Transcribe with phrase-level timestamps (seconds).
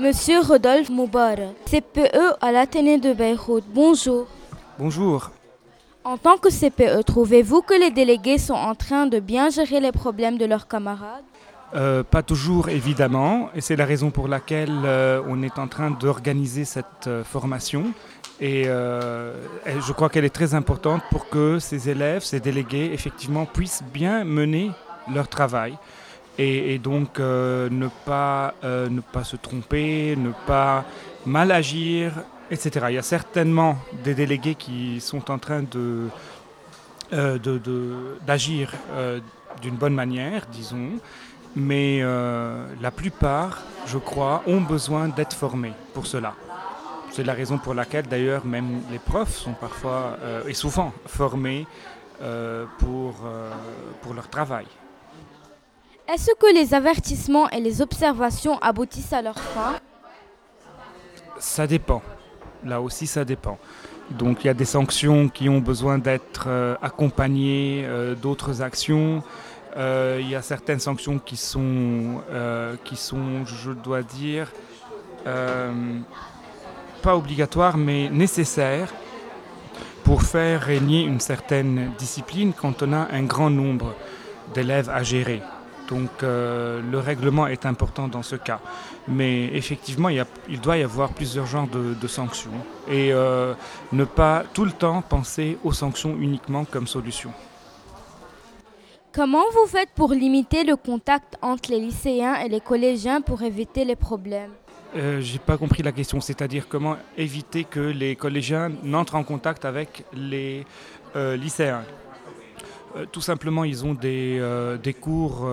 [0.00, 3.64] Monsieur Rodolphe Moubar, CPE à l'Athénée de Beyrouth.
[3.68, 4.26] Bonjour.
[4.78, 5.30] Bonjour.
[6.04, 9.92] En tant que CPE, trouvez-vous que les délégués sont en train de bien gérer les
[9.92, 11.22] problèmes de leurs camarades?
[11.74, 15.90] Euh, Pas toujours, évidemment, et c'est la raison pour laquelle euh, on est en train
[15.90, 17.92] d'organiser cette euh, formation.
[18.40, 23.84] Et je crois qu'elle est très importante pour que ces élèves, ces délégués, effectivement, puissent
[23.92, 24.70] bien mener
[25.12, 25.76] leur travail.
[26.42, 30.84] Et, donc ne, pas, ne pas se tromper, ne pas
[31.26, 32.12] mal agir,
[32.50, 32.86] etc.
[32.88, 36.08] Il y a certainement des délégués qui sont en train de,
[38.26, 38.72] d'agir
[39.60, 40.98] d'une bonne manière, disons,
[41.56, 46.34] mais euh, la plupart, je crois, ont besoin d'être formés pour cela.
[47.10, 51.66] C'est la raison pour laquelle d'ailleurs même les profs sont parfois euh, et souvent formés
[52.22, 53.16] euh, pour,
[54.02, 54.66] pour leur travail.
[56.12, 59.76] Est-ce que les avertissements et les observations aboutissent à leur fin
[61.38, 62.02] Ça dépend.
[62.64, 63.58] Là aussi, ça dépend.
[64.10, 66.48] Donc il y a des sanctions qui ont besoin d'être
[66.82, 67.86] accompagnées
[68.20, 69.22] d'autres actions.
[69.76, 74.50] Euh, il y a certaines sanctions qui sont, euh, qui sont je dois dire,
[75.26, 75.72] euh,
[77.02, 78.92] pas obligatoires, mais nécessaires
[80.02, 83.94] pour faire régner une certaine discipline quand on a un grand nombre
[84.54, 85.40] d'élèves à gérer.
[85.90, 88.60] Donc le règlement est important dans ce cas.
[89.08, 93.12] Mais effectivement, il, il doit y avoir plusieurs genres de, de sanctions et
[93.92, 97.32] ne pas tout le temps penser aux sanctions uniquement comme solution.
[99.12, 103.84] Comment vous faites pour limiter le contact entre les lycéens et les collégiens pour éviter
[103.84, 104.52] les problèmes?
[104.94, 109.64] Euh, J'ai pas compris la question, c'est-à-dire comment éviter que les collégiens n'entrent en contact
[109.64, 110.64] avec les
[111.16, 111.82] euh, lycéens?
[112.96, 115.48] Euh, tout simplement, ils ont des, euh, cours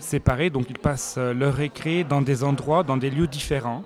[0.00, 3.84] séparés, donc ils passent leur récré dans des endroits, dans des lieux différents.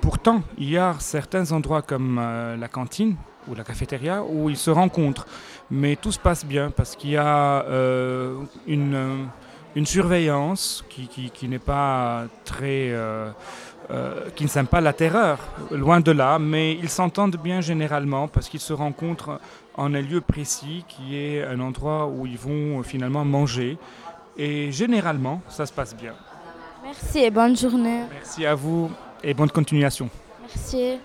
[0.00, 2.16] pourtant, il y a certains endroits comme
[2.58, 3.16] la cantine
[3.48, 5.26] ou la cafétéria où ils se rencontrent
[5.70, 8.36] mais tout se passe bien parce qu'il y a euh,
[8.66, 9.26] une,
[9.76, 12.90] une, surveillance qui, qui, n'est pas très.
[12.90, 13.30] Euh,
[13.90, 15.38] euh, qui ne sème pas la terreur,
[15.70, 19.38] loin de là, mais ils s'entendent bien généralement parce qu'ils se rencontrent
[19.76, 23.78] en un lieu précis qui est un endroit où ils vont finalement manger.
[24.36, 26.14] Et généralement, ça se passe bien.
[26.82, 28.02] Merci et bonne journée.
[28.12, 28.90] Merci à vous
[29.22, 30.10] et bonne continuation.
[30.42, 30.98] Merci.